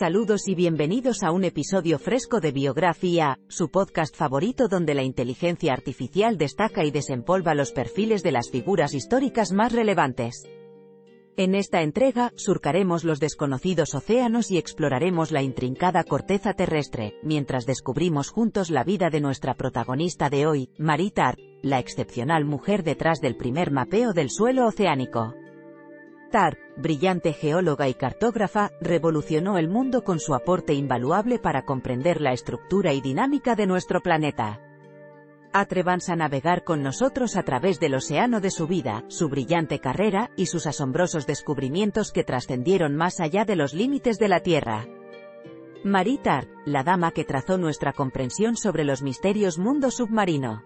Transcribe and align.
Saludos 0.00 0.48
y 0.48 0.54
bienvenidos 0.54 1.22
a 1.22 1.30
un 1.30 1.44
episodio 1.44 1.98
fresco 1.98 2.40
de 2.40 2.52
Biografía, 2.52 3.38
su 3.48 3.70
podcast 3.70 4.16
favorito 4.16 4.66
donde 4.66 4.94
la 4.94 5.02
inteligencia 5.02 5.74
artificial 5.74 6.38
destaca 6.38 6.84
y 6.84 6.90
desempolva 6.90 7.54
los 7.54 7.72
perfiles 7.72 8.22
de 8.22 8.32
las 8.32 8.50
figuras 8.50 8.94
históricas 8.94 9.52
más 9.52 9.72
relevantes. 9.72 10.44
En 11.40 11.54
esta 11.54 11.80
entrega, 11.80 12.34
surcaremos 12.36 13.02
los 13.02 13.18
desconocidos 13.18 13.94
océanos 13.94 14.50
y 14.50 14.58
exploraremos 14.58 15.32
la 15.32 15.40
intrincada 15.40 16.04
corteza 16.04 16.52
terrestre, 16.52 17.14
mientras 17.22 17.64
descubrimos 17.64 18.28
juntos 18.28 18.68
la 18.68 18.84
vida 18.84 19.08
de 19.08 19.22
nuestra 19.22 19.54
protagonista 19.54 20.28
de 20.28 20.46
hoy, 20.46 20.68
Marie 20.76 21.14
la 21.62 21.78
excepcional 21.78 22.44
mujer 22.44 22.82
detrás 22.84 23.22
del 23.22 23.38
primer 23.38 23.70
mapeo 23.70 24.12
del 24.12 24.28
suelo 24.28 24.66
oceánico. 24.66 25.34
Tar, 26.30 26.58
brillante 26.76 27.32
geóloga 27.32 27.88
y 27.88 27.94
cartógrafa, 27.94 28.70
revolucionó 28.82 29.56
el 29.56 29.70
mundo 29.70 30.04
con 30.04 30.20
su 30.20 30.34
aporte 30.34 30.74
invaluable 30.74 31.38
para 31.38 31.64
comprender 31.64 32.20
la 32.20 32.34
estructura 32.34 32.92
y 32.92 33.00
dinámica 33.00 33.54
de 33.54 33.66
nuestro 33.66 34.02
planeta. 34.02 34.60
Atrévanse 35.52 36.12
a 36.12 36.16
navegar 36.16 36.62
con 36.62 36.82
nosotros 36.82 37.36
a 37.36 37.42
través 37.42 37.80
del 37.80 37.94
océano 37.94 38.40
de 38.40 38.52
su 38.52 38.68
vida, 38.68 39.04
su 39.08 39.28
brillante 39.28 39.80
carrera, 39.80 40.30
y 40.36 40.46
sus 40.46 40.66
asombrosos 40.66 41.26
descubrimientos 41.26 42.12
que 42.12 42.22
trascendieron 42.22 42.94
más 42.94 43.18
allá 43.18 43.44
de 43.44 43.56
los 43.56 43.74
límites 43.74 44.18
de 44.18 44.28
la 44.28 44.40
Tierra. 44.40 44.86
Marie 45.82 46.20
la 46.66 46.84
dama 46.84 47.10
que 47.10 47.24
trazó 47.24 47.58
nuestra 47.58 47.92
comprensión 47.92 48.56
sobre 48.56 48.84
los 48.84 49.02
misterios 49.02 49.58
mundo 49.58 49.90
submarino. 49.90 50.62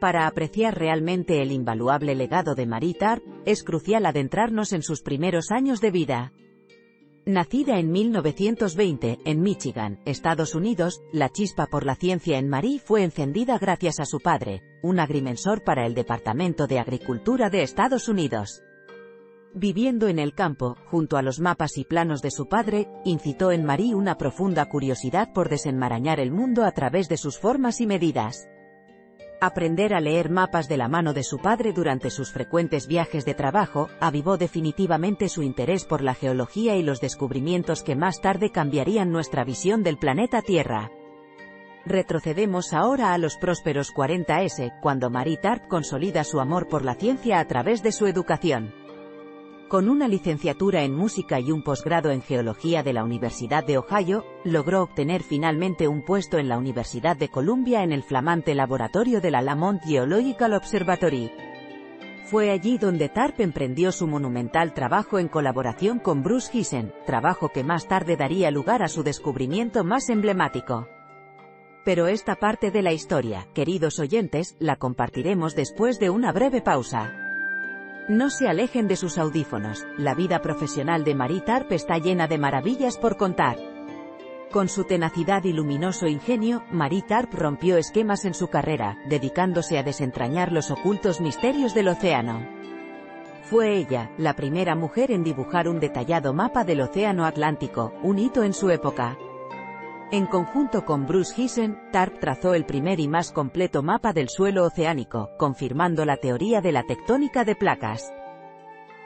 Para 0.00 0.26
apreciar 0.26 0.76
realmente 0.76 1.40
el 1.40 1.52
invaluable 1.52 2.16
legado 2.16 2.56
de 2.56 2.66
Marie 2.66 2.96
es 3.44 3.62
crucial 3.62 4.06
adentrarnos 4.06 4.72
en 4.72 4.82
sus 4.82 5.02
primeros 5.02 5.52
años 5.52 5.80
de 5.80 5.90
vida. 5.92 6.32
Nacida 7.26 7.78
en 7.78 7.90
1920, 7.90 9.20
en 9.24 9.40
Michigan, 9.40 9.98
Estados 10.04 10.54
Unidos, 10.54 11.02
la 11.10 11.30
chispa 11.30 11.68
por 11.68 11.86
la 11.86 11.94
ciencia 11.94 12.36
en 12.36 12.50
Marie 12.50 12.78
fue 12.78 13.02
encendida 13.02 13.56
gracias 13.56 13.98
a 13.98 14.04
su 14.04 14.20
padre, 14.20 14.62
un 14.82 15.00
agrimensor 15.00 15.64
para 15.64 15.86
el 15.86 15.94
Departamento 15.94 16.66
de 16.66 16.78
Agricultura 16.78 17.48
de 17.48 17.62
Estados 17.62 18.08
Unidos. 18.08 18.62
Viviendo 19.54 20.08
en 20.08 20.18
el 20.18 20.34
campo, 20.34 20.76
junto 20.90 21.16
a 21.16 21.22
los 21.22 21.40
mapas 21.40 21.78
y 21.78 21.84
planos 21.84 22.20
de 22.20 22.30
su 22.30 22.46
padre, 22.46 22.90
incitó 23.06 23.52
en 23.52 23.64
Marie 23.64 23.94
una 23.94 24.18
profunda 24.18 24.66
curiosidad 24.68 25.32
por 25.32 25.48
desenmarañar 25.48 26.20
el 26.20 26.30
mundo 26.30 26.62
a 26.64 26.72
través 26.72 27.08
de 27.08 27.16
sus 27.16 27.38
formas 27.38 27.80
y 27.80 27.86
medidas. 27.86 28.50
Aprender 29.44 29.92
a 29.92 30.00
leer 30.00 30.30
mapas 30.30 30.68
de 30.70 30.78
la 30.78 30.88
mano 30.88 31.12
de 31.12 31.22
su 31.22 31.36
padre 31.36 31.74
durante 31.74 32.08
sus 32.08 32.32
frecuentes 32.32 32.86
viajes 32.86 33.26
de 33.26 33.34
trabajo, 33.34 33.90
avivó 34.00 34.38
definitivamente 34.38 35.28
su 35.28 35.42
interés 35.42 35.84
por 35.84 36.00
la 36.00 36.14
geología 36.14 36.76
y 36.76 36.82
los 36.82 36.98
descubrimientos 36.98 37.82
que 37.82 37.94
más 37.94 38.22
tarde 38.22 38.50
cambiarían 38.50 39.12
nuestra 39.12 39.44
visión 39.44 39.82
del 39.82 39.98
planeta 39.98 40.40
Tierra. 40.40 40.90
Retrocedemos 41.84 42.72
ahora 42.72 43.12
a 43.12 43.18
los 43.18 43.36
prósperos 43.36 43.92
40S, 43.92 44.80
cuando 44.80 45.10
Marie 45.10 45.38
consolida 45.68 46.24
su 46.24 46.40
amor 46.40 46.66
por 46.66 46.82
la 46.82 46.94
ciencia 46.94 47.38
a 47.38 47.46
través 47.46 47.82
de 47.82 47.92
su 47.92 48.06
educación. 48.06 48.83
Con 49.74 49.88
una 49.88 50.06
licenciatura 50.06 50.84
en 50.84 50.94
música 50.94 51.40
y 51.40 51.50
un 51.50 51.64
posgrado 51.64 52.12
en 52.12 52.22
geología 52.22 52.84
de 52.84 52.92
la 52.92 53.02
Universidad 53.02 53.64
de 53.64 53.76
Ohio, 53.76 54.24
logró 54.44 54.84
obtener 54.84 55.24
finalmente 55.24 55.88
un 55.88 56.04
puesto 56.04 56.38
en 56.38 56.48
la 56.48 56.58
Universidad 56.58 57.16
de 57.16 57.28
Columbia 57.28 57.82
en 57.82 57.90
el 57.90 58.04
flamante 58.04 58.54
laboratorio 58.54 59.20
de 59.20 59.32
la 59.32 59.42
Lamont 59.42 59.82
Geological 59.82 60.54
Observatory. 60.54 61.32
Fue 62.26 62.52
allí 62.52 62.78
donde 62.78 63.08
Tarp 63.08 63.40
emprendió 63.40 63.90
su 63.90 64.06
monumental 64.06 64.74
trabajo 64.74 65.18
en 65.18 65.26
colaboración 65.26 65.98
con 65.98 66.22
Bruce 66.22 66.52
Giesen, 66.52 66.92
trabajo 67.04 67.48
que 67.48 67.64
más 67.64 67.88
tarde 67.88 68.16
daría 68.16 68.52
lugar 68.52 68.80
a 68.80 68.86
su 68.86 69.02
descubrimiento 69.02 69.82
más 69.82 70.08
emblemático. 70.08 70.86
Pero 71.84 72.06
esta 72.06 72.36
parte 72.36 72.70
de 72.70 72.82
la 72.82 72.92
historia, 72.92 73.48
queridos 73.54 73.98
oyentes, 73.98 74.54
la 74.60 74.76
compartiremos 74.76 75.56
después 75.56 75.98
de 75.98 76.10
una 76.10 76.30
breve 76.30 76.60
pausa. 76.60 77.23
No 78.08 78.28
se 78.28 78.48
alejen 78.48 78.86
de 78.86 78.96
sus 78.96 79.16
audífonos, 79.16 79.86
la 79.96 80.14
vida 80.14 80.42
profesional 80.42 81.04
de 81.04 81.14
Marie 81.14 81.40
Tarp 81.40 81.72
está 81.72 81.96
llena 81.96 82.26
de 82.26 82.36
maravillas 82.36 82.98
por 82.98 83.16
contar. 83.16 83.56
Con 84.50 84.68
su 84.68 84.84
tenacidad 84.84 85.42
y 85.44 85.54
luminoso 85.54 86.06
ingenio, 86.06 86.64
Marie 86.70 87.00
Tarp 87.00 87.32
rompió 87.32 87.78
esquemas 87.78 88.26
en 88.26 88.34
su 88.34 88.48
carrera, 88.48 88.98
dedicándose 89.08 89.78
a 89.78 89.82
desentrañar 89.82 90.52
los 90.52 90.70
ocultos 90.70 91.22
misterios 91.22 91.72
del 91.72 91.88
océano. 91.88 92.46
Fue 93.44 93.74
ella, 93.74 94.10
la 94.18 94.36
primera 94.36 94.74
mujer 94.74 95.10
en 95.10 95.24
dibujar 95.24 95.66
un 95.66 95.80
detallado 95.80 96.34
mapa 96.34 96.62
del 96.64 96.82
Océano 96.82 97.24
Atlántico, 97.24 97.94
un 98.02 98.18
hito 98.18 98.42
en 98.42 98.52
su 98.52 98.68
época. 98.68 99.16
En 100.14 100.26
conjunto 100.26 100.84
con 100.84 101.08
Bruce 101.08 101.34
Giesen, 101.34 101.76
TARP 101.90 102.20
trazó 102.20 102.54
el 102.54 102.64
primer 102.64 103.00
y 103.00 103.08
más 103.08 103.32
completo 103.32 103.82
mapa 103.82 104.12
del 104.12 104.28
suelo 104.28 104.64
oceánico, 104.64 105.30
confirmando 105.36 106.04
la 106.04 106.18
teoría 106.18 106.60
de 106.60 106.70
la 106.70 106.84
tectónica 106.84 107.44
de 107.44 107.56
placas. 107.56 108.12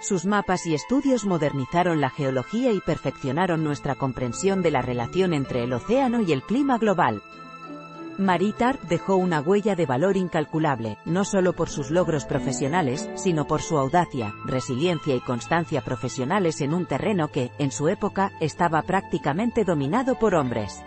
Sus 0.03 0.27
mapas 0.27 0.67
y 0.67 0.75
estudios 0.75 1.25
modernizaron 1.25 2.03
la 2.03 2.11
geología 2.11 2.73
y 2.73 2.83
perfeccionaron 2.83 3.65
nuestra 3.65 3.95
comprensión 3.95 4.61
de 4.61 4.71
la 4.71 4.83
relación 4.83 5.33
entre 5.33 5.65
el 5.65 5.73
océano 5.73 6.21
y 6.21 6.31
el 6.31 6.43
clima 6.43 6.77
global. 6.77 7.23
Marie 8.19 8.53
Tarp 8.53 8.83
dejó 8.83 9.17
una 9.17 9.41
huella 9.41 9.77
de 9.77 9.87
valor 9.87 10.19
incalculable, 10.19 10.99
no 11.07 11.25
solo 11.25 11.55
por 11.55 11.71
sus 11.71 11.91
logros 11.91 12.27
profesionales, 12.27 13.09
sino 13.15 13.47
por 13.47 13.63
su 13.63 13.79
audacia, 13.79 14.35
resiliencia 14.45 15.15
y 15.15 15.21
constancia 15.21 15.81
profesionales 15.81 16.61
en 16.61 16.75
un 16.75 16.85
terreno 16.85 17.29
que, 17.29 17.51
en 17.59 17.71
su 17.71 17.89
época, 17.89 18.33
estaba 18.41 18.83
prácticamente 18.83 19.65
dominado 19.65 20.19
por 20.19 20.35
hombres 20.35 20.83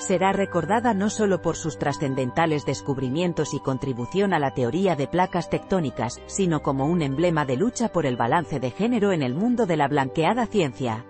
será 0.00 0.32
recordada 0.32 0.94
no 0.94 1.10
solo 1.10 1.42
por 1.42 1.56
sus 1.56 1.78
trascendentales 1.78 2.64
descubrimientos 2.64 3.54
y 3.54 3.60
contribución 3.60 4.32
a 4.32 4.38
la 4.38 4.54
teoría 4.54 4.96
de 4.96 5.06
placas 5.06 5.50
tectónicas, 5.50 6.20
sino 6.26 6.62
como 6.62 6.86
un 6.86 7.02
emblema 7.02 7.44
de 7.44 7.56
lucha 7.56 7.90
por 7.90 8.06
el 8.06 8.16
balance 8.16 8.58
de 8.58 8.70
género 8.70 9.12
en 9.12 9.22
el 9.22 9.34
mundo 9.34 9.66
de 9.66 9.76
la 9.76 9.88
blanqueada 9.88 10.46
ciencia. 10.46 11.04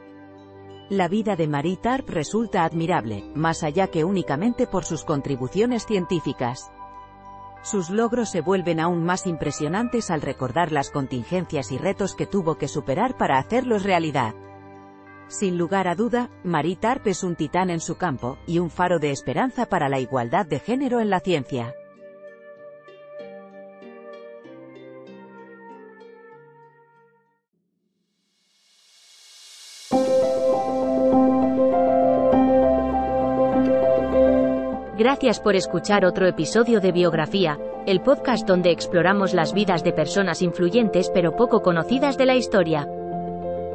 La 0.89 1.07
vida 1.07 1.37
de 1.37 1.47
Marie 1.47 1.77
Tarp 1.77 2.11
resulta 2.11 2.65
admirable, 2.65 3.23
más 3.35 3.63
allá 3.63 3.87
que 3.87 4.03
únicamente 4.03 4.67
por 4.67 4.85
sus 4.85 5.05
contribuciones 5.05 5.87
científicas. 5.87 6.73
Sus 7.63 7.91
logros 7.91 8.31
se 8.31 8.41
vuelven 8.41 8.81
aún 8.81 9.05
más 9.05 9.27
impresionantes 9.27 10.11
al 10.11 10.21
recordar 10.21 10.73
las 10.73 10.91
contingencias 10.91 11.71
y 11.71 11.79
retos 11.79 12.17
que 12.17 12.27
tuvo 12.27 12.57
que 12.57 12.67
superar 12.67 13.17
para 13.17 13.39
hacerlos 13.39 13.85
realidad. 13.85 14.35
Sin 15.31 15.57
lugar 15.57 15.87
a 15.87 15.95
duda, 15.95 16.29
Marie 16.43 16.75
Tarp 16.75 17.07
es 17.07 17.23
un 17.23 17.37
titán 17.37 17.71
en 17.71 17.79
su 17.79 17.97
campo, 17.97 18.37
y 18.49 18.59
un 18.59 18.69
faro 18.69 18.99
de 18.99 19.13
esperanza 19.13 19.65
para 19.67 19.89
la 19.89 20.01
igualdad 20.01 20.45
de 20.45 20.59
género 20.59 20.99
en 20.99 21.09
la 21.09 21.21
ciencia. 21.21 21.73
Gracias 34.99 35.39
por 35.39 35.55
escuchar 35.55 36.05
otro 36.05 36.27
episodio 36.27 36.81
de 36.81 36.91
Biografía, 36.91 37.57
el 37.87 38.03
podcast 38.03 38.49
donde 38.49 38.73
exploramos 38.73 39.33
las 39.33 39.55
vidas 39.55 39.85
de 39.85 39.93
personas 39.93 40.43
influyentes 40.43 41.09
pero 41.15 41.37
poco 41.37 41.63
conocidas 41.63 42.19
de 42.19 42.27
la 42.27 42.35
historia. 42.35 42.89